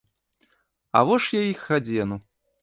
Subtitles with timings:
[0.99, 2.19] А во ж я іх адзену.